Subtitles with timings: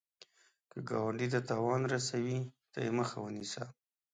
[0.71, 2.39] که ګاونډي ته تاوان رسوي،
[2.71, 3.63] ته یې مخه ونیسه